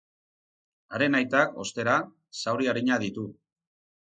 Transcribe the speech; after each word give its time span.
Haren 0.97 1.17
aitak, 1.19 1.53
ostera, 1.65 1.99
zauri 2.45 2.71
arinak 2.73 3.05
ditu. 3.05 3.29